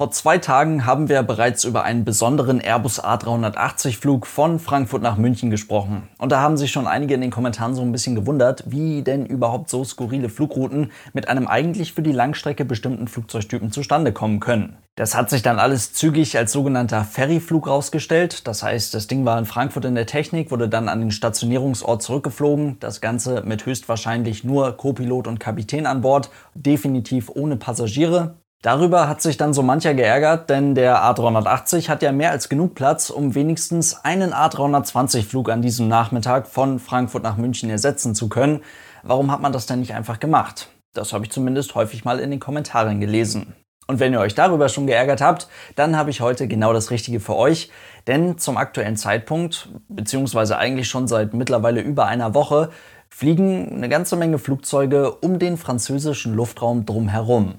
Vor 0.00 0.10
zwei 0.12 0.38
Tagen 0.38 0.86
haben 0.86 1.10
wir 1.10 1.22
bereits 1.22 1.64
über 1.64 1.84
einen 1.84 2.06
besonderen 2.06 2.58
Airbus 2.58 3.04
A380-Flug 3.04 4.26
von 4.26 4.58
Frankfurt 4.58 5.02
nach 5.02 5.18
München 5.18 5.50
gesprochen. 5.50 6.08
Und 6.16 6.32
da 6.32 6.40
haben 6.40 6.56
sich 6.56 6.72
schon 6.72 6.86
einige 6.86 7.12
in 7.12 7.20
den 7.20 7.30
Kommentaren 7.30 7.74
so 7.74 7.82
ein 7.82 7.92
bisschen 7.92 8.14
gewundert, 8.14 8.64
wie 8.66 9.02
denn 9.02 9.26
überhaupt 9.26 9.68
so 9.68 9.84
skurrile 9.84 10.30
Flugrouten 10.30 10.90
mit 11.12 11.28
einem 11.28 11.46
eigentlich 11.46 11.92
für 11.92 12.00
die 12.00 12.12
Langstrecke 12.12 12.64
bestimmten 12.64 13.08
Flugzeugtypen 13.08 13.72
zustande 13.72 14.14
kommen 14.14 14.40
können. 14.40 14.78
Das 14.96 15.14
hat 15.14 15.28
sich 15.28 15.42
dann 15.42 15.58
alles 15.58 15.92
zügig 15.92 16.38
als 16.38 16.52
sogenannter 16.52 17.04
Ferryflug 17.04 17.66
rausgestellt. 17.68 18.46
Das 18.48 18.62
heißt, 18.62 18.94
das 18.94 19.06
Ding 19.06 19.26
war 19.26 19.38
in 19.38 19.44
Frankfurt 19.44 19.84
in 19.84 19.96
der 19.96 20.06
Technik, 20.06 20.50
wurde 20.50 20.70
dann 20.70 20.88
an 20.88 21.00
den 21.00 21.10
Stationierungsort 21.10 22.02
zurückgeflogen. 22.02 22.78
Das 22.80 23.02
Ganze 23.02 23.42
mit 23.42 23.66
höchstwahrscheinlich 23.66 24.44
nur 24.44 24.78
Co-Pilot 24.78 25.26
und 25.26 25.40
Kapitän 25.40 25.84
an 25.84 26.00
Bord, 26.00 26.30
definitiv 26.54 27.30
ohne 27.34 27.56
Passagiere. 27.56 28.39
Darüber 28.62 29.08
hat 29.08 29.22
sich 29.22 29.38
dann 29.38 29.54
so 29.54 29.62
mancher 29.62 29.94
geärgert, 29.94 30.50
denn 30.50 30.74
der 30.74 31.02
A380 31.02 31.88
hat 31.88 32.02
ja 32.02 32.12
mehr 32.12 32.30
als 32.30 32.50
genug 32.50 32.74
Platz, 32.74 33.08
um 33.08 33.34
wenigstens 33.34 34.04
einen 34.04 34.34
A320-Flug 34.34 35.48
an 35.48 35.62
diesem 35.62 35.88
Nachmittag 35.88 36.46
von 36.46 36.78
Frankfurt 36.78 37.22
nach 37.22 37.38
München 37.38 37.70
ersetzen 37.70 38.14
zu 38.14 38.28
können. 38.28 38.60
Warum 39.02 39.32
hat 39.32 39.40
man 39.40 39.54
das 39.54 39.64
denn 39.64 39.80
nicht 39.80 39.94
einfach 39.94 40.20
gemacht? 40.20 40.68
Das 40.92 41.14
habe 41.14 41.24
ich 41.24 41.30
zumindest 41.30 41.74
häufig 41.74 42.04
mal 42.04 42.20
in 42.20 42.30
den 42.30 42.38
Kommentaren 42.38 43.00
gelesen. 43.00 43.54
Und 43.86 43.98
wenn 43.98 44.12
ihr 44.12 44.20
euch 44.20 44.34
darüber 44.34 44.68
schon 44.68 44.86
geärgert 44.86 45.22
habt, 45.22 45.48
dann 45.74 45.96
habe 45.96 46.10
ich 46.10 46.20
heute 46.20 46.46
genau 46.46 46.74
das 46.74 46.90
Richtige 46.90 47.18
für 47.18 47.36
euch. 47.36 47.70
Denn 48.06 48.36
zum 48.36 48.58
aktuellen 48.58 48.98
Zeitpunkt, 48.98 49.70
beziehungsweise 49.88 50.58
eigentlich 50.58 50.86
schon 50.86 51.08
seit 51.08 51.32
mittlerweile 51.32 51.80
über 51.80 52.04
einer 52.06 52.34
Woche, 52.34 52.68
fliegen 53.08 53.72
eine 53.72 53.88
ganze 53.88 54.16
Menge 54.16 54.38
Flugzeuge 54.38 55.12
um 55.12 55.38
den 55.38 55.56
französischen 55.56 56.34
Luftraum 56.34 56.84
drumherum. 56.84 57.54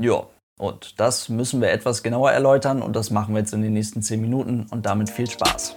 Ja, 0.00 0.22
und 0.60 1.00
das 1.00 1.28
müssen 1.28 1.60
wir 1.60 1.72
etwas 1.72 2.04
genauer 2.04 2.30
erläutern 2.30 2.82
und 2.82 2.94
das 2.94 3.10
machen 3.10 3.34
wir 3.34 3.40
jetzt 3.40 3.52
in 3.52 3.62
den 3.62 3.72
nächsten 3.72 4.00
10 4.00 4.20
Minuten 4.20 4.68
und 4.70 4.86
damit 4.86 5.10
viel 5.10 5.28
Spaß. 5.28 5.74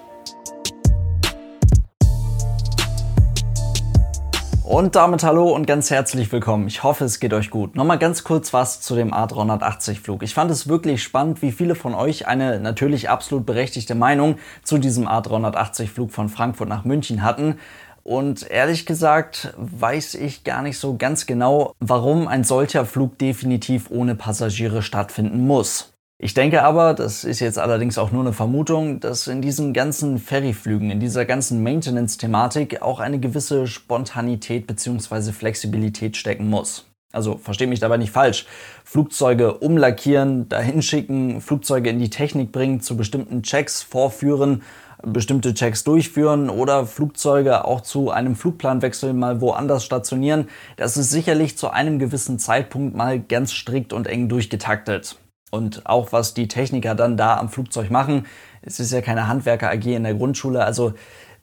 Und 4.63 4.95
damit 4.95 5.23
hallo 5.23 5.49
und 5.49 5.65
ganz 5.65 5.89
herzlich 5.89 6.31
willkommen. 6.31 6.67
Ich 6.67 6.83
hoffe, 6.83 7.03
es 7.03 7.19
geht 7.19 7.33
euch 7.33 7.49
gut. 7.49 7.75
Nochmal 7.75 7.97
ganz 7.97 8.23
kurz 8.23 8.53
was 8.53 8.79
zu 8.79 8.95
dem 8.95 9.11
A380-Flug. 9.11 10.21
Ich 10.21 10.35
fand 10.35 10.51
es 10.51 10.69
wirklich 10.69 11.01
spannend, 11.01 11.41
wie 11.41 11.51
viele 11.51 11.73
von 11.73 11.95
euch 11.95 12.27
eine 12.27 12.59
natürlich 12.59 13.09
absolut 13.09 13.47
berechtigte 13.47 13.95
Meinung 13.95 14.37
zu 14.63 14.77
diesem 14.77 15.07
A380-Flug 15.07 16.11
von 16.11 16.29
Frankfurt 16.29 16.69
nach 16.69 16.85
München 16.85 17.23
hatten. 17.23 17.57
Und 18.03 18.49
ehrlich 18.49 18.85
gesagt 18.85 19.53
weiß 19.57 20.15
ich 20.15 20.43
gar 20.43 20.61
nicht 20.61 20.77
so 20.77 20.97
ganz 20.97 21.25
genau, 21.25 21.73
warum 21.79 22.27
ein 22.27 22.43
solcher 22.43 22.85
Flug 22.85 23.17
definitiv 23.17 23.91
ohne 23.91 24.15
Passagiere 24.15 24.81
stattfinden 24.81 25.45
muss. 25.45 25.93
Ich 26.23 26.35
denke 26.35 26.61
aber, 26.61 26.93
das 26.93 27.23
ist 27.23 27.39
jetzt 27.39 27.57
allerdings 27.57 27.97
auch 27.97 28.11
nur 28.11 28.21
eine 28.21 28.33
Vermutung, 28.33 28.99
dass 28.99 29.25
in 29.25 29.41
diesen 29.41 29.73
ganzen 29.73 30.19
Ferryflügen, 30.19 30.91
in 30.91 30.99
dieser 30.99 31.25
ganzen 31.25 31.63
Maintenance-Thematik 31.63 32.83
auch 32.83 32.99
eine 32.99 33.19
gewisse 33.19 33.65
Spontanität 33.65 34.67
bzw. 34.67 35.31
Flexibilität 35.31 36.15
stecken 36.15 36.47
muss. 36.47 36.85
Also 37.11 37.37
versteht 37.37 37.69
mich 37.69 37.79
dabei 37.79 37.97
nicht 37.97 38.11
falsch. 38.11 38.45
Flugzeuge 38.83 39.55
umlackieren, 39.55 40.47
dahin 40.47 40.81
schicken, 40.81 41.41
Flugzeuge 41.41 41.89
in 41.89 41.99
die 41.99 42.09
Technik 42.09 42.51
bringen, 42.51 42.81
zu 42.81 42.95
bestimmten 42.95 43.41
Checks 43.41 43.81
vorführen 43.81 44.61
bestimmte 45.03 45.53
Checks 45.53 45.83
durchführen 45.83 46.49
oder 46.49 46.85
Flugzeuge 46.85 47.65
auch 47.65 47.81
zu 47.81 48.11
einem 48.11 48.35
Flugplanwechsel 48.35 49.13
mal 49.13 49.41
woanders 49.41 49.83
stationieren. 49.83 50.47
Das 50.77 50.97
ist 50.97 51.09
sicherlich 51.09 51.57
zu 51.57 51.69
einem 51.69 51.99
gewissen 51.99 52.39
Zeitpunkt 52.39 52.95
mal 52.95 53.19
ganz 53.19 53.53
strikt 53.53 53.93
und 53.93 54.07
eng 54.07 54.29
durchgetaktet. 54.29 55.17
Und 55.51 55.85
auch 55.85 56.11
was 56.11 56.33
die 56.33 56.47
Techniker 56.47 56.95
dann 56.95 57.17
da 57.17 57.37
am 57.37 57.49
Flugzeug 57.49 57.91
machen, 57.91 58.25
es 58.61 58.79
ist 58.79 58.91
ja 58.91 59.01
keine 59.01 59.27
Handwerker 59.27 59.69
AG 59.69 59.85
in 59.85 60.03
der 60.03 60.13
Grundschule, 60.13 60.63
also 60.63 60.93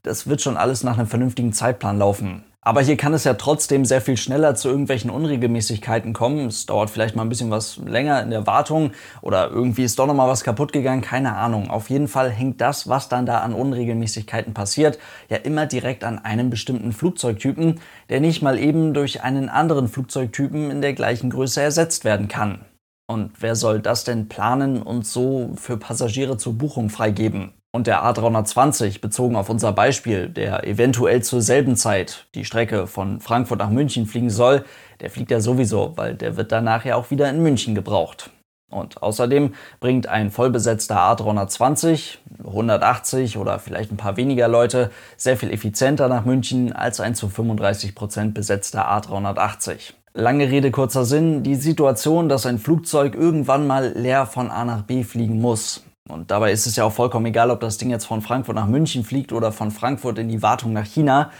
das 0.03 0.27
wird 0.27 0.41
schon 0.41 0.56
alles 0.56 0.84
nach 0.84 0.97
einem 0.97 1.09
vernünftigen 1.09 1.53
Zeitplan 1.53 1.98
laufen. 1.98 2.45
Aber 2.68 2.83
hier 2.83 2.98
kann 2.98 3.14
es 3.14 3.24
ja 3.24 3.33
trotzdem 3.33 3.86
sehr 3.86 4.02
viel 4.02 4.18
schneller 4.18 4.55
zu 4.55 4.68
irgendwelchen 4.68 5.08
Unregelmäßigkeiten 5.08 6.12
kommen. 6.12 6.48
Es 6.48 6.67
dauert 6.67 6.90
vielleicht 6.90 7.17
mal 7.17 7.23
ein 7.23 7.30
bisschen 7.30 7.51
was 7.51 7.79
länger 7.79 8.23
in 8.23 8.29
der 8.29 8.46
Wartung 8.46 8.90
oder 9.23 9.48
irgendwie 9.48 9.84
ist 9.84 9.98
doch 9.98 10.06
noch 10.06 10.12
mal 10.12 10.29
was 10.29 10.45
kaputt 10.45 10.74
gegangen, 10.74 11.01
keine 11.01 11.34
Ahnung. 11.34 11.70
Auf 11.70 11.89
jeden 11.89 12.08
Fall 12.08 12.28
hängt 12.28 12.61
das, 12.61 12.86
was 12.86 13.08
dann 13.08 13.24
da 13.24 13.39
an 13.39 13.55
Unregelmäßigkeiten 13.55 14.52
passiert, 14.52 14.98
ja 15.30 15.39
immer 15.39 15.64
direkt 15.64 16.05
an 16.05 16.18
einem 16.18 16.51
bestimmten 16.51 16.92
Flugzeugtypen, 16.92 17.80
der 18.11 18.20
nicht 18.20 18.42
mal 18.42 18.58
eben 18.58 18.92
durch 18.92 19.23
einen 19.23 19.48
anderen 19.48 19.89
Flugzeugtypen 19.89 20.70
in 20.70 20.83
der 20.83 20.92
gleichen 20.92 21.30
Größe 21.30 21.62
ersetzt 21.62 22.05
werden 22.05 22.28
kann. 22.28 22.67
Und 23.07 23.33
wer 23.40 23.57
soll 23.57 23.80
das 23.80 24.05
denn 24.05 24.28
planen 24.28 24.83
und 24.83 25.07
so 25.07 25.52
für 25.55 25.78
Passagiere 25.78 26.36
zur 26.36 26.52
Buchung 26.58 26.90
freigeben? 26.90 27.55
Und 27.70 27.86
der 27.86 28.02
A320, 28.02 29.02
bezogen 29.02 29.36
auf 29.36 29.51
unser 29.51 29.73
Beispiel, 29.73 30.29
der 30.29 30.67
eventuell 30.67 31.23
zur 31.23 31.42
selben 31.42 31.77
Zeit 31.77 32.27
die 32.34 32.46
Strecke 32.46 32.86
von 32.86 33.20
Frankfurt 33.20 33.58
nach 33.58 33.68
München 33.68 34.06
fliegen 34.06 34.30
soll, 34.30 34.64
der 35.01 35.11
fliegt 35.11 35.30
ja 35.30 35.40
sowieso, 35.40 35.92
weil 35.96 36.14
der 36.14 36.36
wird 36.36 36.51
danach 36.51 36.86
ja 36.86 36.96
auch 36.96 37.11
wieder 37.11 37.28
in 37.28 37.42
München 37.42 37.74
gebraucht. 37.74 38.30
Und 38.70 39.02
außerdem 39.02 39.55
bringt 39.80 40.08
ein 40.08 40.30
vollbesetzter 40.30 40.96
A320, 40.96 42.18
180 42.45 43.39
oder 43.39 43.58
vielleicht 43.58 43.90
ein 43.90 43.96
paar 43.96 44.17
weniger 44.17 44.48
Leute, 44.48 44.90
sehr 45.17 45.36
viel 45.36 45.51
effizienter 45.51 46.08
nach 46.08 46.24
München 46.24 46.73
als 46.73 47.01
ein 47.01 47.14
zu 47.14 47.28
35 47.28 47.95
Prozent 47.95 48.34
besetzter 48.34 48.90
A380. 48.90 49.95
Lange 50.12 50.51
Rede, 50.51 50.70
kurzer 50.70 51.05
Sinn, 51.05 51.42
die 51.42 51.55
Situation, 51.55 52.28
dass 52.28 52.45
ein 52.45 52.58
Flugzeug 52.58 53.14
irgendwann 53.14 53.67
mal 53.67 53.92
leer 53.95 54.27
von 54.27 54.51
A 54.51 54.64
nach 54.64 54.83
B 54.83 55.02
fliegen 55.02 55.40
muss, 55.40 55.84
und 56.08 56.30
dabei 56.30 56.52
ist 56.52 56.67
es 56.67 56.77
ja 56.77 56.85
auch 56.85 56.92
vollkommen 56.92 57.27
egal, 57.27 57.51
ob 57.51 57.61
das 57.61 57.79
Ding 57.79 57.91
jetzt 57.91 58.07
von 58.07 58.23
Frankfurt 58.23 58.57
nach 58.57 58.67
München 58.67 59.05
fliegt 59.05 59.33
oder 59.33 59.52
von 59.52 59.70
Frankfurt 59.70 60.19
in 60.19 60.29
die 60.29 60.42
Wartung 60.42 60.73
nach 60.73 60.86
China. 60.86 61.30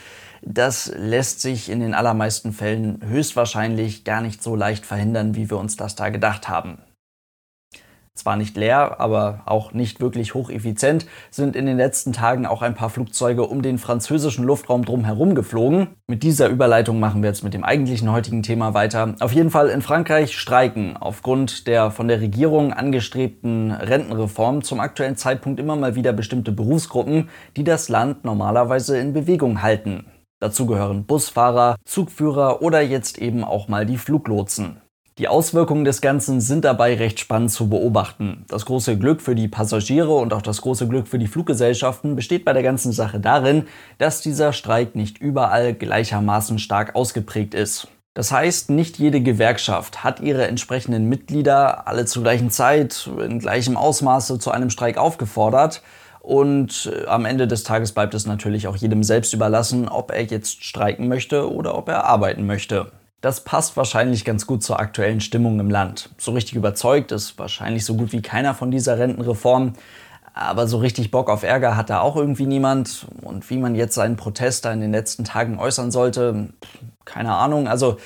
Das 0.43 0.93
lässt 0.97 1.41
sich 1.41 1.69
in 1.69 1.81
den 1.81 1.95
allermeisten 1.95 2.53
Fällen 2.53 3.01
höchstwahrscheinlich 3.05 4.05
gar 4.05 4.21
nicht 4.21 4.43
so 4.43 4.55
leicht 4.55 4.87
verhindern, 4.87 5.34
wie 5.34 5.51
wir 5.51 5.59
uns 5.59 5.77
das 5.77 5.97
da 5.97 6.11
gedacht 6.11 6.49
haben 6.49 6.79
zwar 8.19 8.37
nicht 8.37 8.56
leer, 8.56 9.01
aber 9.01 9.43
auch 9.47 9.73
nicht 9.73 10.01
wirklich 10.01 10.34
hocheffizient, 10.34 11.06
sind 11.31 11.56
in 11.56 11.67
den 11.67 11.77
letzten 11.77 12.12
Tagen 12.12 12.47
auch 12.47 12.62
ein 12.62 12.75
paar 12.75 12.91
Flugzeuge 12.91 13.45
um 13.47 13.62
den 13.62 13.79
französischen 13.79 14.45
Luftraum 14.45 14.84
drumherum 14.84 15.34
geflogen. 15.34 15.89
Mit 16.06 16.23
dieser 16.23 16.49
Überleitung 16.49 17.01
machen 17.01 17.23
wir 17.23 17.31
jetzt 17.31 17.45
mit 17.45 17.55
dem 17.55 17.65
eigentlichen 17.65 18.11
heutigen 18.12 18.43
Thema 18.43 18.75
weiter. 18.75 19.15
Auf 19.21 19.33
jeden 19.33 19.51
Fall 19.51 19.69
in 19.69 19.83
Frankreich 19.83 20.37
streiken 20.37 20.97
aufgrund 20.97 21.67
der 21.67 21.91
von 21.91 22.09
der 22.09 22.21
Regierung 22.21 22.73
angestrebten 22.73 23.71
Rentenreform 23.71 24.62
zum 24.62 24.81
aktuellen 24.81 25.17
Zeitpunkt 25.17 25.61
immer 25.61 25.77
mal 25.77 25.95
wieder 25.95 26.12
bestimmte 26.12 26.53
Berufsgruppen, 26.53 27.29
die 27.56 27.65
das 27.65 27.89
Land 27.89 28.25
normalerweise 28.25 28.99
in 28.99 29.12
Bewegung 29.12 29.62
halten. 29.62 30.06
Dazu 30.41 30.67
gehören 30.67 31.05
Busfahrer, 31.05 31.77
Zugführer 31.85 32.62
oder 32.62 32.81
jetzt 32.81 33.19
eben 33.19 33.43
auch 33.43 33.67
mal 33.69 33.87
die 33.87 33.99
Fluglotsen. 33.99 34.81
Die 35.19 35.27
Auswirkungen 35.27 35.84
des 35.84 36.01
Ganzen 36.01 36.41
sind 36.41 36.65
dabei 36.65 36.95
recht 36.95 37.19
spannend 37.19 37.51
zu 37.51 37.69
beobachten. 37.69 38.45
Das 38.47 38.65
große 38.67 38.97
Glück 38.97 39.21
für 39.21 39.34
die 39.34 39.49
Passagiere 39.49 40.12
und 40.12 40.33
auch 40.33 40.43
das 40.43 40.61
große 40.62 40.87
Glück 40.87 41.09
für 41.09 41.19
die 41.19 41.27
Fluggesellschaften 41.27 42.15
besteht 42.15 42.45
bei 42.45 42.53
der 42.53 42.62
ganzen 42.62 42.93
Sache 42.93 43.19
darin, 43.19 43.65
dass 43.99 44.21
dieser 44.21 44.53
Streik 44.53 44.95
nicht 44.95 45.19
überall 45.19 45.75
gleichermaßen 45.75 46.61
stark 46.61 46.95
ausgeprägt 46.95 47.55
ist. 47.55 47.89
Das 48.15 48.31
heißt, 48.31 48.71
nicht 48.71 48.99
jede 49.01 49.21
Gewerkschaft 49.21 50.05
hat 50.05 50.21
ihre 50.21 50.47
entsprechenden 50.47 51.09
Mitglieder 51.09 51.89
alle 51.89 52.05
zur 52.05 52.23
gleichen 52.23 52.53
Zeit 52.53 53.11
in 53.21 53.41
gleichem 53.41 53.77
Ausmaße 53.77 54.39
zu 54.39 54.53
einem 54.53 54.71
Streik 54.71 54.99
aufgefordert. 54.99 55.83
Und 56.21 56.93
äh, 56.95 57.06
am 57.06 57.25
Ende 57.25 57.49
des 57.49 57.65
Tages 57.65 57.91
bleibt 57.91 58.15
es 58.15 58.27
natürlich 58.27 58.69
auch 58.69 58.77
jedem 58.77 59.03
selbst 59.03 59.33
überlassen, 59.35 59.89
ob 59.89 60.12
er 60.12 60.23
jetzt 60.23 60.62
streiken 60.62 61.09
möchte 61.09 61.53
oder 61.53 61.77
ob 61.77 61.89
er 61.89 62.05
arbeiten 62.05 62.47
möchte. 62.47 62.93
Das 63.21 63.43
passt 63.43 63.77
wahrscheinlich 63.77 64.25
ganz 64.25 64.47
gut 64.47 64.62
zur 64.62 64.79
aktuellen 64.79 65.21
Stimmung 65.21 65.59
im 65.59 65.71
Land. 65.71 66.11
So 66.19 66.33
richtig 66.33 66.55
überzeugt 66.55 67.11
ist 67.11 67.37
wahrscheinlich 67.39 67.84
so 67.84 67.95
gut 67.95 68.12
wie 68.12 68.23
keiner 68.23 68.55
von 68.55 68.70
dieser 68.70 68.99
Rentenreform. 68.99 69.73
Aber 70.35 70.69
so 70.69 70.79
richtig 70.79 71.11
Bock 71.11 71.29
auf 71.29 71.43
Ärger 71.43 71.76
hat 71.76 71.91
da 71.91 72.00
auch 72.00 72.15
irgendwie 72.15 72.47
niemand. 72.47 73.09
Und 73.23 73.50
wie 73.50 73.56
man 73.56 73.75
jetzt 73.75 73.97
seinen 73.97 74.15
Protest 74.15 74.65
da 74.65 74.73
in 74.73 74.81
den 74.81 74.93
letzten 74.93 75.25
Tagen 75.25 75.59
äußern 75.59 75.91
sollte, 75.91 76.50
keine 77.05 77.35
Ahnung. 77.35 77.67
Also, 77.67 77.97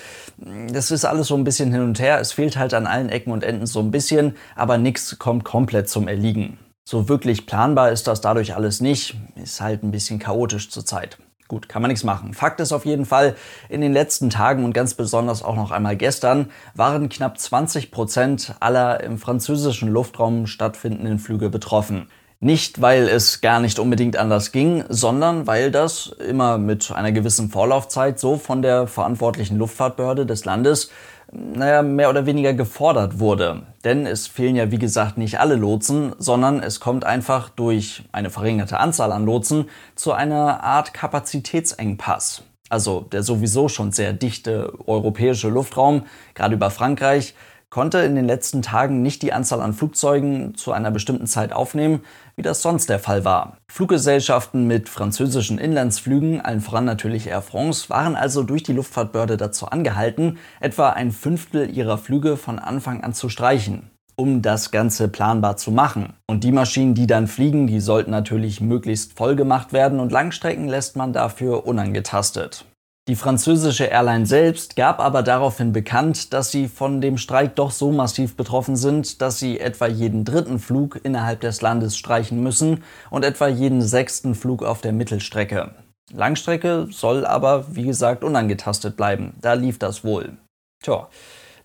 das 0.73 0.91
ist 0.91 1.05
alles 1.05 1.27
so 1.27 1.35
ein 1.35 1.45
bisschen 1.45 1.73
hin 1.73 1.83
und 1.83 2.01
her. 2.01 2.19
Es 2.19 2.33
fehlt 2.33 2.57
halt 2.57 2.73
an 2.73 2.87
allen 2.87 3.11
Ecken 3.11 3.33
und 3.33 3.45
Enden 3.45 3.67
so 3.67 3.81
ein 3.81 3.91
bisschen, 3.91 4.37
aber 4.57 4.79
nichts 4.79 5.19
kommt 5.19 5.45
komplett 5.45 5.91
zum 5.91 6.09
Erliegen. 6.09 6.59
So 6.85 7.11
wirklich 7.11 7.45
planbar 7.47 7.93
ist 7.93 8.07
das 8.07 8.23
dadurch 8.23 8.55
alles 8.55 8.81
nicht. 8.81 9.15
Ist 9.37 9.61
halt 9.61 9.83
ein 9.83 9.91
bisschen 9.91 10.19
chaotisch 10.19 10.71
zurzeit. 10.71 11.19
Gut, 11.53 11.69
kann 11.69 11.83
man 11.83 11.91
nichts 11.91 12.03
machen. 12.03 12.33
Fakt 12.33 12.61
ist 12.61 12.73
auf 12.73 12.87
jeden 12.87 13.05
Fall, 13.05 13.37
in 13.69 13.83
den 13.83 13.93
letzten 13.93 14.31
Tagen 14.31 14.65
und 14.65 14.73
ganz 14.73 14.95
besonders 14.95 15.43
auch 15.43 15.55
noch 15.55 15.71
einmal 15.71 15.99
gestern 15.99 16.51
waren 16.75 17.11
knapp 17.11 17.39
20 17.39 17.91
Prozent 17.91 18.55
aller 18.61 19.03
im 19.03 19.19
französischen 19.19 19.91
Luftraum 19.91 20.47
stattfindenden 20.47 21.19
Flüge 21.19 21.51
betroffen. 21.51 22.09
Nicht, 22.41 22.81
weil 22.81 23.07
es 23.07 23.43
gar 23.43 23.61
nicht 23.61 23.79
unbedingt 23.79 24.17
anders 24.17 24.51
ging, 24.51 24.85
sondern 24.89 25.47
weil 25.47 25.71
das 25.71 26.07
immer 26.27 26.57
mit 26.57 26.91
einer 26.91 27.13
gewissen 27.13 27.51
Vorlaufzeit 27.51 28.19
so 28.19 28.39
von 28.39 28.63
der 28.63 28.87
verantwortlichen 28.87 29.59
Luftfahrtbehörde 29.59 30.25
des 30.25 30.47
Landes 30.47 30.91
naja, 31.33 31.83
mehr 31.83 32.11
oder 32.11 32.27
weniger 32.27 32.53
gefordert 32.53 33.19
wurde. 33.19 33.63
Denn 33.85 34.07
es 34.07 34.27
fehlen 34.27 34.55
ja, 34.55 34.71
wie 34.71 34.79
gesagt, 34.79 35.17
nicht 35.17 35.41
alle 35.41 35.57
Lotsen, 35.57 36.15
sondern 36.19 36.63
es 36.63 36.79
kommt 36.79 37.05
einfach 37.05 37.49
durch 37.49 38.05
eine 38.13 38.31
verringerte 38.31 38.79
Anzahl 38.79 39.13
an 39.13 39.25
Lotsen 39.25 39.69
zu 39.95 40.13
einer 40.13 40.63
Art 40.63 40.93
Kapazitätsengpass. 40.93 42.43
Also 42.69 43.01
der 43.01 43.23
sowieso 43.23 43.69
schon 43.69 43.93
sehr 43.93 44.13
dichte 44.13 44.73
europäische 44.87 45.49
Luftraum, 45.49 46.05
gerade 46.35 46.55
über 46.55 46.71
Frankreich, 46.71 47.35
konnte 47.73 48.01
in 48.01 48.15
den 48.15 48.27
letzten 48.27 48.61
Tagen 48.61 49.01
nicht 49.01 49.23
die 49.23 49.33
Anzahl 49.33 49.63
an 49.63 49.73
Flugzeugen 49.73 50.55
zu 50.57 50.73
einer 50.73 50.91
bestimmten 50.91 51.27
Zeit 51.27 51.55
aufnehmen, 51.55 52.03
wie 52.37 52.43
das 52.43 52.61
sonst 52.61 52.91
der 52.91 52.99
Fall 52.99 53.25
war. 53.25 53.57
Fluggesellschaften 53.67 54.67
mit 54.67 54.91
französischen 54.91 55.57
Inlandsflügen, 55.57 56.43
allen 56.43 56.61
voran 56.61 56.85
natürlich 56.85 57.29
Air 57.29 57.41
France, 57.41 57.89
waren 57.89 58.15
also 58.15 58.43
durch 58.43 58.63
die 58.63 58.75
Luftfahrtbehörde 58.75 59.39
dazu 59.39 59.69
angehalten, 59.69 60.37
etwa 60.61 60.91
ein 60.91 61.13
Fünftel 61.13 61.75
ihrer 61.75 61.97
Flüge 61.97 62.37
von 62.37 62.59
Anfang 62.59 63.03
an 63.03 63.15
zu 63.15 63.31
streichen 63.31 63.91
um 64.15 64.43
das 64.43 64.71
Ganze 64.71 65.09
planbar 65.09 65.57
zu 65.57 65.71
machen. 65.71 66.13
Und 66.27 66.45
die 66.45 66.53
Maschinen, 66.53 66.95
die 66.95 67.07
dann 67.07 67.27
fliegen, 67.27 67.67
die 67.67 67.81
sollten 67.81 68.11
natürlich 68.11 68.61
möglichst 68.61 69.17
voll 69.17 69.37
gemacht 69.37 69.73
werden 69.73 70.01
und 70.01 70.13
Langstrecken 70.13 70.69
lässt 70.69 70.97
man 70.97 71.15
dafür 71.15 71.67
unangetastet. 71.67 72.67
Die 73.09 73.17
französische 73.17 73.87
Airline 73.87 74.27
selbst 74.27 74.77
gab 74.77 75.01
aber 75.01 75.25
daraufhin 75.25 75.73
bekannt, 75.73 76.33
dass 76.33 76.53
sie 76.53 76.69
von 76.69 77.01
dem 77.01 77.19
Streik 77.19 77.57
doch 77.57 77.73
so 77.73 77.91
massiv 77.91 78.37
betroffen 78.37 78.77
sind, 78.77 79.21
dass 79.21 79.41
sie 79.41 79.59
etwa 79.59 79.89
jeden 79.89 80.25
dritten 80.25 80.61
Flug 80.61 81.01
innerhalb 81.03 81.41
des 81.41 81.63
Landes 81.63 81.97
streichen 81.97 82.41
müssen 82.41 82.85
und 83.11 83.25
etwa 83.25 83.49
jeden 83.49 83.83
sechsten 83.83 84.37
Flug 84.37 84.63
auf 84.63 84.83
der 84.83 84.93
Mittelstrecke. 84.93 85.75
Langstrecke 86.13 86.87
soll 86.93 87.27
aber, 87.27 87.75
wie 87.75 87.87
gesagt, 87.87 88.23
unangetastet 88.23 88.97
bleiben. 88.97 89.35
Da 89.41 89.55
lief 89.55 89.81
das 89.81 90.05
wohl. 90.05 90.37
Tja, 90.81 91.09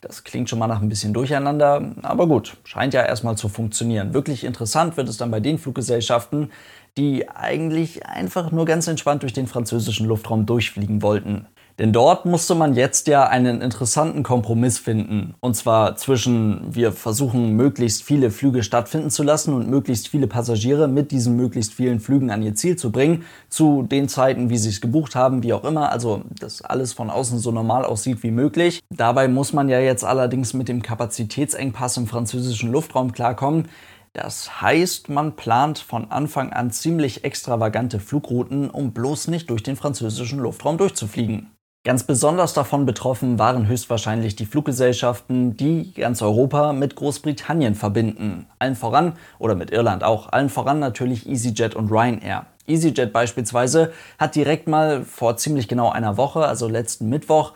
das 0.01 0.23
klingt 0.23 0.49
schon 0.49 0.57
mal 0.57 0.67
nach 0.67 0.81
ein 0.81 0.89
bisschen 0.89 1.13
Durcheinander, 1.13 1.93
aber 2.01 2.27
gut, 2.27 2.57
scheint 2.63 2.95
ja 2.95 3.03
erstmal 3.03 3.37
zu 3.37 3.47
funktionieren. 3.49 4.13
Wirklich 4.13 4.43
interessant 4.43 4.97
wird 4.97 5.09
es 5.09 5.17
dann 5.17 5.31
bei 5.31 5.39
den 5.39 5.59
Fluggesellschaften, 5.59 6.51
die 6.97 7.29
eigentlich 7.29 8.05
einfach 8.05 8.51
nur 8.51 8.65
ganz 8.65 8.87
entspannt 8.87 9.23
durch 9.23 9.33
den 9.33 9.47
französischen 9.47 10.07
Luftraum 10.07 10.45
durchfliegen 10.45 11.01
wollten. 11.01 11.47
Denn 11.79 11.93
dort 11.93 12.25
musste 12.25 12.55
man 12.55 12.73
jetzt 12.73 13.07
ja 13.07 13.27
einen 13.27 13.61
interessanten 13.61 14.23
Kompromiss 14.23 14.79
finden. 14.79 15.35
Und 15.41 15.55
zwar 15.55 15.95
zwischen, 15.95 16.73
wir 16.73 16.91
versuchen 16.91 17.51
möglichst 17.51 18.01
viele 18.01 18.31
Flüge 18.31 18.63
stattfinden 18.63 19.11
zu 19.11 19.21
lassen 19.21 19.53
und 19.53 19.69
möglichst 19.69 20.07
viele 20.07 20.25
Passagiere 20.25 20.87
mit 20.87 21.11
diesen 21.11 21.35
möglichst 21.35 21.75
vielen 21.75 21.99
Flügen 21.99 22.31
an 22.31 22.41
ihr 22.41 22.55
Ziel 22.55 22.77
zu 22.77 22.91
bringen, 22.91 23.25
zu 23.49 23.83
den 23.83 24.09
Zeiten, 24.09 24.49
wie 24.49 24.57
sie 24.57 24.69
es 24.69 24.81
gebucht 24.81 25.13
haben, 25.13 25.43
wie 25.43 25.53
auch 25.53 25.63
immer. 25.63 25.91
Also, 25.91 26.23
dass 26.39 26.63
alles 26.63 26.93
von 26.93 27.11
außen 27.11 27.37
so 27.37 27.51
normal 27.51 27.85
aussieht 27.85 28.23
wie 28.23 28.31
möglich. 28.31 28.79
Dabei 28.89 29.27
muss 29.27 29.53
man 29.53 29.69
ja 29.69 29.79
jetzt 29.79 30.03
allerdings 30.03 30.55
mit 30.55 30.69
dem 30.69 30.81
Kapazitätsengpass 30.81 31.97
im 31.97 32.07
französischen 32.07 32.71
Luftraum 32.71 33.11
klarkommen. 33.11 33.67
Das 34.13 34.61
heißt, 34.61 35.09
man 35.09 35.35
plant 35.35 35.79
von 35.79 36.11
Anfang 36.11 36.51
an 36.53 36.71
ziemlich 36.71 37.23
extravagante 37.23 37.99
Flugrouten, 37.99 38.69
um 38.69 38.93
bloß 38.93 39.27
nicht 39.27 39.49
durch 39.49 39.63
den 39.63 39.75
französischen 39.75 40.39
Luftraum 40.39 40.77
durchzufliegen. 40.77 41.51
Ganz 41.87 42.03
besonders 42.03 42.53
davon 42.53 42.85
betroffen 42.85 43.39
waren 43.39 43.67
höchstwahrscheinlich 43.67 44.35
die 44.35 44.45
Fluggesellschaften, 44.45 45.55
die 45.55 45.93
ganz 45.93 46.21
Europa 46.21 46.73
mit 46.73 46.95
Großbritannien 46.95 47.75
verbinden. 47.75 48.47
Allen 48.59 48.75
voran, 48.75 49.13
oder 49.39 49.55
mit 49.55 49.71
Irland 49.71 50.03
auch, 50.03 50.29
allen 50.33 50.49
voran 50.49 50.79
natürlich 50.79 51.29
EasyJet 51.29 51.75
und 51.75 51.89
Ryanair. 51.89 52.45
EasyJet 52.67 53.13
beispielsweise 53.13 53.93
hat 54.19 54.35
direkt 54.35 54.67
mal 54.67 55.03
vor 55.05 55.37
ziemlich 55.37 55.69
genau 55.69 55.89
einer 55.89 56.17
Woche, 56.17 56.45
also 56.45 56.67
letzten 56.67 57.07
Mittwoch, 57.07 57.53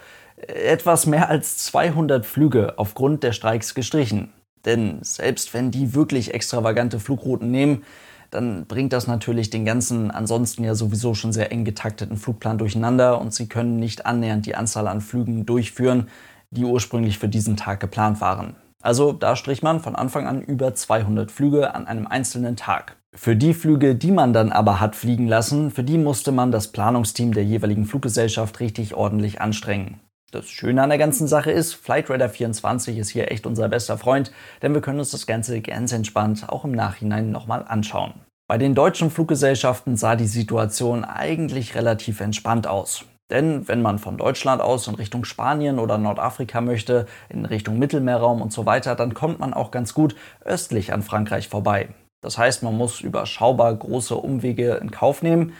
etwas 0.47 1.05
mehr 1.05 1.27
als 1.27 1.57
200 1.65 2.25
Flüge 2.25 2.75
aufgrund 2.77 3.23
der 3.23 3.33
Streiks 3.33 3.75
gestrichen. 3.75 4.31
Denn 4.65 4.99
selbst 5.01 5.53
wenn 5.53 5.71
die 5.71 5.93
wirklich 5.93 6.33
extravagante 6.33 6.99
Flugrouten 6.99 7.49
nehmen, 7.51 7.83
dann 8.29 8.65
bringt 8.65 8.93
das 8.93 9.07
natürlich 9.07 9.49
den 9.49 9.65
ganzen 9.65 10.09
ansonsten 10.09 10.63
ja 10.63 10.73
sowieso 10.73 11.13
schon 11.13 11.33
sehr 11.33 11.51
eng 11.51 11.65
getakteten 11.65 12.17
Flugplan 12.17 12.57
durcheinander 12.57 13.19
und 13.19 13.33
sie 13.33 13.47
können 13.47 13.77
nicht 13.77 14.05
annähernd 14.05 14.45
die 14.45 14.55
Anzahl 14.55 14.87
an 14.87 15.01
Flügen 15.01 15.45
durchführen, 15.45 16.07
die 16.49 16.63
ursprünglich 16.63 17.19
für 17.19 17.27
diesen 17.27 17.57
Tag 17.57 17.79
geplant 17.81 18.21
waren. 18.21 18.55
Also 18.81 19.11
da 19.11 19.35
strich 19.35 19.61
man 19.61 19.79
von 19.79 19.95
Anfang 19.95 20.27
an 20.27 20.41
über 20.41 20.73
200 20.73 21.29
Flüge 21.29 21.75
an 21.75 21.87
einem 21.87 22.07
einzelnen 22.07 22.55
Tag. 22.55 22.95
Für 23.13 23.35
die 23.35 23.53
Flüge, 23.53 23.95
die 23.95 24.11
man 24.11 24.33
dann 24.33 24.51
aber 24.51 24.79
hat 24.79 24.95
fliegen 24.95 25.27
lassen, 25.27 25.69
für 25.69 25.83
die 25.83 25.97
musste 25.97 26.31
man 26.31 26.51
das 26.51 26.69
Planungsteam 26.69 27.33
der 27.33 27.43
jeweiligen 27.43 27.85
Fluggesellschaft 27.85 28.59
richtig 28.61 28.95
ordentlich 28.95 29.41
anstrengen. 29.41 29.99
Das 30.31 30.49
Schöne 30.49 30.81
an 30.81 30.87
der 30.87 30.97
ganzen 30.97 31.27
Sache 31.27 31.51
ist, 31.51 31.73
Flightradar 31.73 32.29
24 32.29 32.97
ist 32.97 33.09
hier 33.09 33.29
echt 33.29 33.45
unser 33.45 33.67
bester 33.67 33.97
Freund, 33.97 34.31
denn 34.61 34.73
wir 34.73 34.79
können 34.79 34.99
uns 34.99 35.11
das 35.11 35.27
Ganze 35.27 35.59
ganz 35.59 35.91
entspannt 35.91 36.47
auch 36.47 36.63
im 36.63 36.71
Nachhinein 36.71 37.31
nochmal 37.31 37.65
anschauen. 37.67 38.13
Bei 38.47 38.57
den 38.57 38.73
deutschen 38.73 39.11
Fluggesellschaften 39.11 39.97
sah 39.97 40.15
die 40.15 40.27
Situation 40.27 41.03
eigentlich 41.03 41.75
relativ 41.75 42.21
entspannt 42.21 42.65
aus. 42.65 43.03
Denn 43.29 43.67
wenn 43.67 43.81
man 43.81 43.99
von 43.99 44.17
Deutschland 44.17 44.61
aus 44.61 44.87
in 44.87 44.95
Richtung 44.95 45.25
Spanien 45.25 45.79
oder 45.79 45.97
Nordafrika 45.97 46.61
möchte, 46.61 47.07
in 47.27 47.43
Richtung 47.43 47.77
Mittelmeerraum 47.77 48.41
und 48.41 48.53
so 48.53 48.65
weiter, 48.65 48.95
dann 48.95 49.13
kommt 49.13 49.39
man 49.39 49.53
auch 49.53 49.69
ganz 49.69 49.93
gut 49.93 50.15
östlich 50.45 50.93
an 50.93 51.01
Frankreich 51.01 51.49
vorbei. 51.49 51.89
Das 52.21 52.37
heißt, 52.37 52.63
man 52.63 52.77
muss 52.77 53.01
überschaubar 53.01 53.75
große 53.75 54.15
Umwege 54.15 54.75
in 54.75 54.91
Kauf 54.91 55.23
nehmen, 55.23 55.53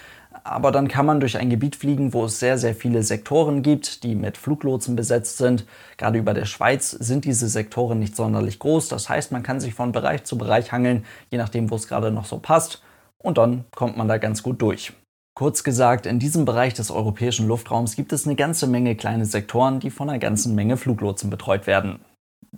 aber 0.44 0.72
dann 0.72 0.88
kann 0.88 1.06
man 1.06 1.20
durch 1.20 1.38
ein 1.38 1.50
Gebiet 1.50 1.76
fliegen, 1.76 2.14
wo 2.14 2.26
es 2.26 2.40
sehr, 2.40 2.58
sehr 2.58 2.76
viele 2.76 3.04
Sektoren 3.04 3.62
gibt, 3.62 4.04
die 4.04 4.16
mit 4.16 4.38
Fluglotsen 4.38 4.96
besetzt 4.96 5.38
sind. 5.38 5.66
Gerade 5.98 6.18
über 6.18 6.34
der 6.34 6.46
Schweiz 6.46 6.92
sind 6.92 7.26
diese 7.26 7.48
Sektoren 7.48 8.00
nicht 8.00 8.16
sonderlich 8.16 8.60
groß. 8.60 8.88
Das 8.88 9.10
heißt, 9.10 9.32
man 9.32 9.44
kann 9.44 9.60
sich 9.60 9.74
von 9.74 9.92
Bereich 9.92 10.24
zu 10.24 10.38
Bereich 10.38 10.72
hangeln, 10.72 11.06
je 11.30 11.38
nachdem, 11.38 11.70
wo 11.70 11.76
es 11.76 11.88
gerade 11.88 12.12
noch 12.12 12.26
so 12.26 12.40
passt. 12.40 12.82
Und 13.18 13.38
dann 13.38 13.66
kommt 13.76 13.98
man 13.98 14.08
da 14.08 14.18
ganz 14.18 14.42
gut 14.42 14.62
durch. 14.62 14.94
Kurz 15.34 15.64
gesagt, 15.64 16.06
in 16.06 16.20
diesem 16.20 16.46
Bereich 16.46 16.74
des 16.74 16.92
europäischen 16.92 17.48
Luftraums 17.48 17.96
gibt 17.96 18.12
es 18.12 18.26
eine 18.26 18.36
ganze 18.36 18.68
Menge 18.68 18.96
kleine 18.96 19.26
Sektoren, 19.26 19.80
die 19.80 19.90
von 19.90 20.10
einer 20.10 20.20
ganzen 20.20 20.56
Menge 20.56 20.76
Fluglotsen 20.76 21.30
betreut 21.30 21.68
werden. 21.68 22.00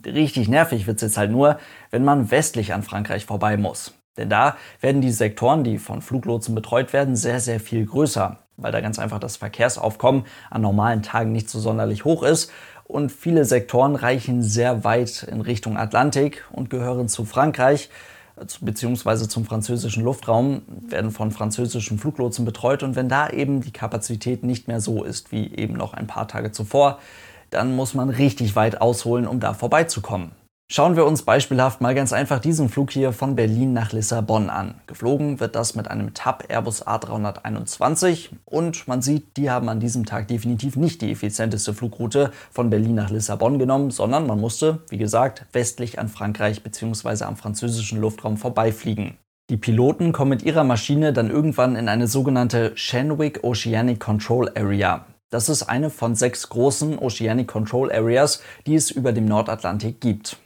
Richtig 0.06 0.48
nervig 0.48 0.88
wird 0.88 0.98
es 0.98 1.02
jetzt 1.04 1.18
halt 1.18 1.32
nur, 1.32 1.60
wenn 1.92 2.04
man 2.04 2.32
westlich 2.32 2.74
an 2.74 2.82
Frankreich 2.82 3.26
vorbei 3.26 3.58
muss. 3.58 3.94
Denn 4.18 4.30
da 4.30 4.57
werden 4.80 5.01
die 5.01 5.12
Sektoren, 5.12 5.63
die 5.63 5.77
von 5.77 6.01
Fluglotsen 6.01 6.54
betreut 6.54 6.94
werden, 6.94 7.15
sehr, 7.15 7.39
sehr 7.39 7.60
viel 7.60 7.86
größer, 7.86 8.38
weil 8.57 8.71
da 8.71 8.81
ganz 8.81 9.00
einfach 9.00 9.19
das 9.19 9.38
Verkehrsaufkommen 9.38 10.25
an 10.50 10.62
normalen 10.62 11.01
Tagen 11.01 11.31
nicht 11.31 11.50
so 11.50 11.60
sonderlich 11.60 12.06
hoch 12.06 12.24
ist. 12.24 12.51
Und 12.86 13.12
viele 13.12 13.45
Sektoren 13.45 13.95
reichen 13.95 14.44
sehr 14.44 14.83
weit 14.83 15.24
in 15.24 15.42
Richtung 15.42 15.77
Atlantik 15.77 16.45
und 16.51 16.69
gehören 16.69 17.07
zu 17.07 17.25
Frankreich 17.25 17.89
beziehungsweise 18.62 19.29
zum 19.29 19.46
französischen 19.46 20.03
Luftraum, 20.03 20.63
werden 20.67 21.12
von 21.12 21.32
französischen 21.32 22.00
Fluglotsen 22.00 22.46
betreut. 22.46 22.84
Und 22.84 22.96
wenn 22.96 23.10
da 23.10 23.29
eben 23.29 23.62
die 23.62 23.72
Kapazität 23.72 24.43
nicht 24.43 24.67
mehr 24.67 24.82
so 24.82 25.03
ist 25.03 25.32
wie 25.32 25.53
eben 25.55 25.74
noch 25.74 25.93
ein 25.93 26.08
paar 26.08 26.27
Tage 26.27 26.51
zuvor, 26.51 27.00
dann 27.51 27.75
muss 27.75 27.93
man 27.93 28.10
richtig 28.10 28.55
weit 28.55 28.82
ausholen, 28.82 29.27
um 29.27 29.39
da 29.39 29.53
vorbeizukommen. 29.53 30.32
Schauen 30.72 30.96
wir 30.96 31.05
uns 31.05 31.22
beispielhaft 31.22 31.82
mal 31.82 31.93
ganz 31.93 32.13
einfach 32.13 32.39
diesen 32.39 32.67
Flug 32.67 32.89
hier 32.89 33.12
von 33.12 33.36
Berlin 33.36 33.74
nach 33.74 33.91
Lissabon 33.91 34.50
an. 34.50 34.82
Geflogen 34.88 35.39
wird 35.39 35.55
das 35.55 35.75
mit 35.75 35.88
einem 35.88 36.15
TAP 36.15 36.46
Airbus 36.50 36.88
A321 36.88 38.29
und 38.46 38.88
man 38.88 39.03
sieht, 39.03 39.38
die 39.38 39.51
haben 39.51 39.70
an 39.70 39.79
diesem 39.79 40.05
Tag 40.05 40.29
definitiv 40.29 40.75
nicht 40.75 41.01
die 41.01 41.12
effizienteste 41.12 41.75
Flugroute 41.75 42.32
von 42.50 42.72
Berlin 42.72 42.96
nach 42.96 43.12
Lissabon 43.12 43.60
genommen, 43.60 43.91
sondern 43.91 44.25
man 44.25 44.39
musste, 44.39 44.79
wie 44.89 44.98
gesagt, 44.98 45.46
westlich 45.51 46.00
an 46.00 46.08
Frankreich 46.08 46.63
bzw. 46.63 47.25
am 47.25 47.36
französischen 47.36 48.01
Luftraum 48.01 48.38
vorbeifliegen. 48.38 49.17
Die 49.50 49.58
Piloten 49.58 50.12
kommen 50.13 50.29
mit 50.29 50.41
ihrer 50.41 50.63
Maschine 50.63 51.13
dann 51.13 51.29
irgendwann 51.29 51.75
in 51.75 51.89
eine 51.89 52.08
sogenannte 52.08 52.72
Shenwick 52.75 53.43
Oceanic 53.43 54.00
Control 54.00 54.50
Area. 54.55 55.05
Das 55.29 55.50
ist 55.50 55.63
eine 55.63 55.89
von 55.89 56.15
sechs 56.15 56.50
großen 56.50 56.98
Oceanic 56.98 57.48
Control 57.48 57.91
Areas, 57.91 58.41
die 58.65 58.75
es 58.75 58.89
über 58.89 59.12
dem 59.12 59.25
Nordatlantik 59.25 60.00
gibt. 60.00 60.38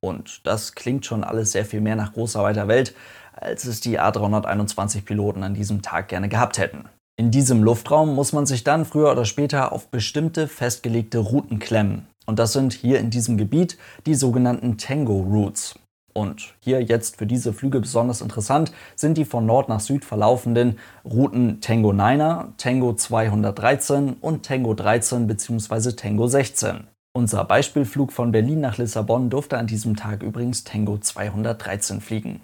Und 0.00 0.46
das 0.46 0.74
klingt 0.74 1.06
schon 1.06 1.24
alles 1.24 1.52
sehr 1.52 1.64
viel 1.64 1.80
mehr 1.80 1.96
nach 1.96 2.12
großer 2.12 2.42
weiter 2.42 2.68
Welt, 2.68 2.94
als 3.32 3.64
es 3.64 3.80
die 3.80 4.00
A321 4.00 5.04
Piloten 5.04 5.42
an 5.42 5.54
diesem 5.54 5.82
Tag 5.82 6.08
gerne 6.08 6.28
gehabt 6.28 6.58
hätten. 6.58 6.88
In 7.18 7.30
diesem 7.32 7.62
Luftraum 7.64 8.14
muss 8.14 8.32
man 8.32 8.46
sich 8.46 8.62
dann 8.62 8.84
früher 8.84 9.10
oder 9.10 9.24
später 9.24 9.72
auf 9.72 9.88
bestimmte 9.88 10.46
festgelegte 10.46 11.18
Routen 11.18 11.58
klemmen. 11.58 12.06
Und 12.26 12.38
das 12.38 12.52
sind 12.52 12.72
hier 12.74 13.00
in 13.00 13.10
diesem 13.10 13.36
Gebiet 13.36 13.76
die 14.06 14.14
sogenannten 14.14 14.78
Tango 14.78 15.20
Routes. 15.20 15.78
Und 16.12 16.54
hier 16.60 16.82
jetzt 16.82 17.16
für 17.16 17.26
diese 17.26 17.52
Flüge 17.52 17.80
besonders 17.80 18.20
interessant 18.20 18.72
sind 18.96 19.18
die 19.18 19.24
von 19.24 19.46
Nord 19.46 19.68
nach 19.68 19.80
Süd 19.80 20.04
verlaufenden 20.04 20.78
Routen 21.04 21.60
Tango 21.60 21.90
9er, 21.90 22.48
Tango 22.56 22.94
213 22.94 24.14
und 24.20 24.44
Tango 24.44 24.74
13 24.74 25.26
bzw. 25.26 25.92
Tango 25.92 26.26
16. 26.26 26.88
Unser 27.16 27.44
Beispielflug 27.44 28.12
von 28.12 28.32
Berlin 28.32 28.60
nach 28.60 28.78
Lissabon 28.78 29.30
durfte 29.30 29.58
an 29.58 29.66
diesem 29.66 29.96
Tag 29.96 30.22
übrigens 30.22 30.64
Tango 30.64 30.98
213 30.98 32.00
fliegen. 32.00 32.42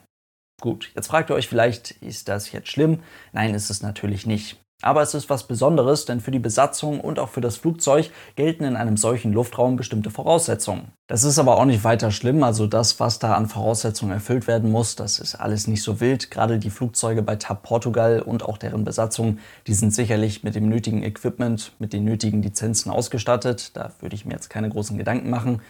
Gut, 0.61 0.91
jetzt 0.95 1.09
fragt 1.09 1.31
ihr 1.31 1.35
euch 1.35 1.49
vielleicht, 1.49 1.91
ist 1.91 2.29
das 2.29 2.51
jetzt 2.53 2.69
schlimm? 2.69 3.01
Nein, 3.33 3.55
ist 3.55 3.71
es 3.71 3.83
natürlich 3.83 4.27
nicht. 4.27 4.64
Aber 4.85 5.01
es 5.01 5.15
ist 5.15 5.31
was 5.31 5.45
Besonderes, 5.45 6.05
denn 6.05 6.21
für 6.21 6.31
die 6.31 6.39
Besatzung 6.39 7.01
und 7.01 7.19
auch 7.19 7.31
für 7.31 7.41
das 7.41 7.57
Flugzeug 7.57 8.11
gelten 8.37 8.65
in 8.65 8.77
einem 8.77 8.99
solchen 8.99 9.33
Luftraum 9.33 9.77
bestimmte 9.77 10.11
Voraussetzungen. 10.11 10.93
Das 11.07 11.25
ist 11.25 11.39
aber 11.39 11.57
auch 11.57 11.65
nicht 11.65 11.85
weiter 11.85 12.11
schlimm, 12.11 12.43
also 12.43 12.67
das, 12.67 13.01
was 13.01 13.19
da 13.19 13.33
an 13.33 13.49
Voraussetzungen 13.49 14.13
erfüllt 14.13 14.47
werden 14.47 14.71
muss, 14.71 14.95
das 14.95 15.21
ist 15.21 15.37
alles 15.37 15.69
nicht 15.69 15.83
so 15.83 16.01
wild. 16.01 16.31
Gerade 16.31 16.59
die 16.59 16.69
Flugzeuge 16.69 17.23
bei 17.23 17.37
TAP 17.37 17.63
Portugal 17.63 18.21
und 18.21 18.43
auch 18.43 18.59
deren 18.59 18.85
Besatzung, 18.85 19.39
die 19.67 19.73
sind 19.73 19.95
sicherlich 19.95 20.45
mit 20.45 20.55
dem 20.55 20.69
nötigen 20.69 21.03
Equipment, 21.03 21.73
mit 21.79 21.95
den 21.95 22.05
nötigen 22.05 22.43
Lizenzen 22.43 22.91
ausgestattet. 22.91 23.75
Da 23.75 23.91
würde 24.01 24.15
ich 24.15 24.27
mir 24.27 24.35
jetzt 24.35 24.51
keine 24.51 24.69
großen 24.69 24.99
Gedanken 24.99 25.31
machen. 25.31 25.63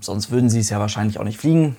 Sonst 0.00 0.30
würden 0.30 0.48
sie 0.48 0.60
es 0.60 0.70
ja 0.70 0.80
wahrscheinlich 0.80 1.20
auch 1.20 1.24
nicht 1.24 1.38
fliegen. 1.38 1.76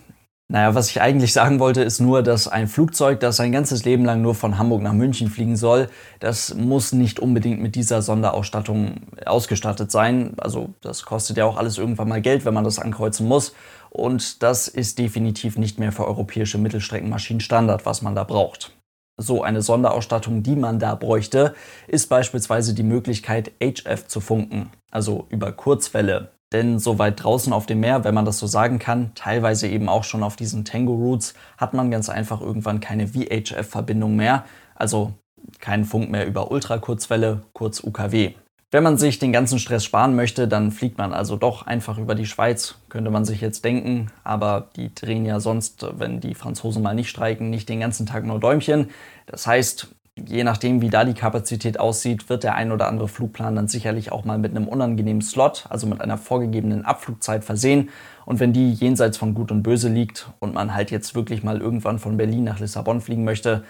Naja, 0.51 0.73
was 0.73 0.89
ich 0.89 0.99
eigentlich 0.99 1.31
sagen 1.31 1.59
wollte, 1.59 1.83
ist 1.83 1.99
nur, 1.99 2.23
dass 2.23 2.47
ein 2.47 2.67
Flugzeug, 2.67 3.19
das 3.19 3.37
sein 3.37 3.51
ganzes 3.51 3.85
Leben 3.85 4.03
lang 4.03 4.23
nur 4.23 4.33
von 4.33 4.57
Hamburg 4.57 4.81
nach 4.81 4.93
München 4.93 5.29
fliegen 5.29 5.55
soll, 5.55 5.89
das 6.19 6.55
muss 6.55 6.91
nicht 6.91 7.19
unbedingt 7.19 7.61
mit 7.61 7.75
dieser 7.75 8.01
Sonderausstattung 8.01 8.95
ausgestattet 9.27 9.91
sein. 9.91 10.33
Also 10.37 10.73
das 10.81 11.03
kostet 11.03 11.37
ja 11.37 11.45
auch 11.45 11.57
alles 11.57 11.77
irgendwann 11.77 12.09
mal 12.09 12.21
Geld, 12.21 12.45
wenn 12.45 12.55
man 12.55 12.63
das 12.63 12.79
ankreuzen 12.79 13.27
muss. 13.27 13.53
Und 13.91 14.41
das 14.41 14.67
ist 14.67 14.97
definitiv 14.97 15.55
nicht 15.55 15.77
mehr 15.77 15.91
für 15.91 16.07
europäische 16.07 16.57
Mittelstreckenmaschinen 16.57 17.41
Standard, 17.41 17.85
was 17.85 18.01
man 18.01 18.15
da 18.15 18.23
braucht. 18.23 18.71
So 19.17 19.43
eine 19.43 19.61
Sonderausstattung, 19.61 20.41
die 20.41 20.55
man 20.55 20.79
da 20.79 20.95
bräuchte, 20.95 21.53
ist 21.87 22.09
beispielsweise 22.09 22.73
die 22.73 22.83
Möglichkeit, 22.83 23.51
HF 23.61 24.07
zu 24.07 24.19
funken, 24.19 24.71
also 24.89 25.27
über 25.29 25.51
Kurzwelle. 25.51 26.31
Denn 26.51 26.79
so 26.79 26.97
weit 26.97 27.23
draußen 27.23 27.53
auf 27.53 27.67
dem 27.67 27.79
Meer, 27.79 28.03
wenn 28.03 28.15
man 28.15 28.25
das 28.25 28.39
so 28.39 28.47
sagen 28.47 28.79
kann, 28.79 29.11
teilweise 29.13 29.67
eben 29.67 29.87
auch 29.87 30.03
schon 30.03 30.23
auf 30.23 30.35
diesen 30.35 30.65
Tango-Routes, 30.65 31.35
hat 31.57 31.73
man 31.73 31.91
ganz 31.91 32.09
einfach 32.09 32.41
irgendwann 32.41 32.79
keine 32.79 33.07
VHF-Verbindung 33.07 34.15
mehr, 34.15 34.45
also 34.75 35.13
keinen 35.59 35.85
Funk 35.85 36.09
mehr 36.09 36.25
über 36.25 36.51
Ultrakurzwelle, 36.51 37.43
kurz 37.53 37.83
UKW. 37.83 38.33
Wenn 38.71 38.83
man 38.83 38.99
sich 38.99 39.17
den 39.17 39.33
ganzen 39.33 39.57
Stress 39.57 39.83
sparen 39.83 40.15
möchte, 40.15 40.47
dann 40.47 40.71
fliegt 40.71 40.99
man 40.99 41.11
also 41.11 41.37
doch 41.37 41.65
einfach 41.65 41.97
über 41.97 42.13
die 42.13 42.27
Schweiz, 42.27 42.75
könnte 42.87 43.09
man 43.09 43.25
sich 43.25 43.41
jetzt 43.41 43.65
denken. 43.65 44.11
Aber 44.23 44.69
die 44.75 44.93
drehen 44.93 45.25
ja 45.25 45.39
sonst, 45.39 45.87
wenn 45.97 46.19
die 46.19 46.35
Franzosen 46.35 46.83
mal 46.83 46.93
nicht 46.93 47.09
streiken, 47.09 47.49
nicht 47.49 47.67
den 47.67 47.79
ganzen 47.79 48.05
Tag 48.05 48.25
nur 48.25 48.39
Däumchen. 48.39 48.91
Das 49.25 49.47
heißt, 49.47 49.87
je 50.27 50.43
nachdem, 50.43 50.81
wie 50.81 50.89
da 50.89 51.05
die 51.05 51.13
Kapazität 51.13 51.79
aussieht, 51.79 52.29
wird 52.29 52.43
der 52.43 52.55
ein 52.55 52.71
oder 52.71 52.87
andere 52.87 53.07
Flugplan 53.07 53.55
dann 53.55 53.67
sicherlich 53.67 54.11
auch 54.11 54.25
mal 54.25 54.37
mit 54.37 54.55
einem 54.55 54.67
unangenehmen 54.67 55.21
Slot, 55.21 55.65
also 55.69 55.87
mit 55.87 56.01
einer 56.01 56.17
vorgegebenen 56.17 56.85
Abflugzeit 56.85 57.43
versehen. 57.43 57.89
Und 58.25 58.39
wenn 58.39 58.53
die 58.53 58.71
jenseits 58.73 59.17
von 59.17 59.33
Gut 59.33 59.51
und 59.51 59.63
Böse 59.63 59.89
liegt 59.89 60.29
und 60.39 60.53
man 60.53 60.73
halt 60.73 60.91
jetzt 60.91 61.15
wirklich 61.15 61.43
mal 61.43 61.61
irgendwann 61.61 61.99
von 61.99 62.17
Berlin 62.17 62.43
nach 62.43 62.59
Lissabon 62.59 63.01
fliegen 63.01 63.23
möchte, 63.23 63.63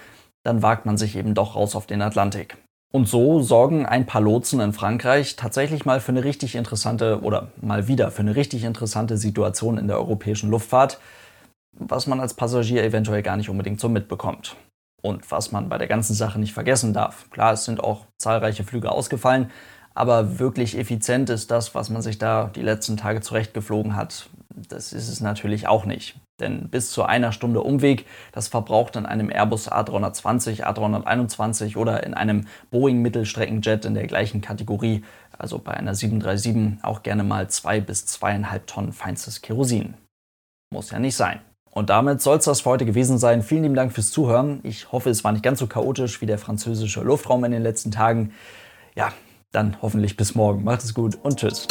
dann 0.43 0.61
wagt 0.61 0.85
man 0.85 0.97
sich 0.97 1.15
eben 1.15 1.33
doch 1.33 1.55
raus 1.55 1.75
auf 1.75 1.85
den 1.85 2.01
Atlantik. 2.01 2.57
Und 2.91 3.07
so 3.07 3.41
sorgen 3.41 3.85
ein 3.85 4.07
paar 4.07 4.21
Lotsen 4.21 4.59
in 4.61 4.73
Frankreich 4.73 5.35
tatsächlich 5.35 5.85
mal 5.85 5.99
für 5.99 6.11
eine 6.11 6.23
richtig 6.23 6.55
interessante 6.55 7.21
oder 7.21 7.49
mal 7.61 7.87
wieder 7.87 8.09
für 8.09 8.21
eine 8.21 8.35
richtig 8.35 8.63
interessante 8.63 9.17
Situation 9.17 9.77
in 9.77 9.87
der 9.87 9.97
europäischen 9.97 10.49
Luftfahrt, 10.49 10.99
was 11.71 12.07
man 12.07 12.19
als 12.19 12.33
Passagier 12.33 12.83
eventuell 12.83 13.21
gar 13.21 13.37
nicht 13.37 13.49
unbedingt 13.49 13.79
so 13.79 13.89
mitbekommt. 13.89 14.55
Und 15.01 15.29
was 15.31 15.51
man 15.51 15.69
bei 15.69 15.77
der 15.77 15.87
ganzen 15.87 16.13
Sache 16.13 16.39
nicht 16.39 16.53
vergessen 16.53 16.93
darf. 16.93 17.29
Klar, 17.29 17.53
es 17.53 17.65
sind 17.65 17.81
auch 17.83 18.05
zahlreiche 18.17 18.63
Flüge 18.63 18.91
ausgefallen, 18.91 19.49
aber 19.93 20.39
wirklich 20.39 20.77
effizient 20.77 21.29
ist 21.29 21.51
das, 21.51 21.75
was 21.75 21.89
man 21.89 22.01
sich 22.01 22.17
da 22.17 22.51
die 22.55 22.61
letzten 22.61 22.97
Tage 22.97 23.21
zurechtgeflogen 23.21 23.95
hat. 23.95 24.29
Das 24.49 24.93
ist 24.93 25.07
es 25.09 25.21
natürlich 25.21 25.67
auch 25.67 25.85
nicht. 25.85 26.15
Denn 26.39 26.69
bis 26.69 26.91
zu 26.91 27.03
einer 27.03 27.31
Stunde 27.31 27.61
Umweg, 27.61 28.05
das 28.31 28.47
verbraucht 28.47 28.95
in 28.95 29.05
einem 29.05 29.29
Airbus 29.29 29.71
A320, 29.71 30.63
A321 30.63 31.75
oder 31.75 32.03
in 32.03 32.13
einem 32.13 32.47
Boeing 32.71 33.01
Mittelstreckenjet 33.01 33.85
in 33.85 33.93
der 33.93 34.07
gleichen 34.07 34.41
Kategorie, 34.41 35.03
also 35.37 35.59
bei 35.59 35.73
einer 35.73 35.95
737, 35.95 36.83
auch 36.83 37.03
gerne 37.03 37.23
mal 37.23 37.49
zwei 37.49 37.79
bis 37.79 38.05
zweieinhalb 38.05 38.67
Tonnen 38.67 38.93
feinstes 38.93 39.41
Kerosin. 39.41 39.95
Muss 40.73 40.91
ja 40.91 40.99
nicht 40.99 41.15
sein. 41.15 41.41
Und 41.79 41.89
damit 41.89 42.21
soll 42.21 42.37
es 42.37 42.43
das 42.43 42.59
für 42.59 42.71
heute 42.71 42.85
gewesen 42.85 43.17
sein. 43.17 43.41
Vielen 43.41 43.63
lieben 43.63 43.75
Dank 43.75 43.93
fürs 43.93 44.11
Zuhören. 44.11 44.59
Ich 44.63 44.91
hoffe, 44.91 45.09
es 45.09 45.23
war 45.23 45.31
nicht 45.31 45.43
ganz 45.43 45.59
so 45.59 45.67
chaotisch 45.67 46.19
wie 46.19 46.25
der 46.25 46.37
französische 46.37 46.99
Luftraum 46.99 47.45
in 47.45 47.53
den 47.53 47.63
letzten 47.63 47.89
Tagen. 47.89 48.33
Ja, 48.95 49.13
dann 49.53 49.77
hoffentlich 49.81 50.17
bis 50.17 50.35
morgen. 50.35 50.65
Macht 50.65 50.83
es 50.83 50.93
gut 50.93 51.17
und 51.23 51.39
tschüss. 51.39 51.67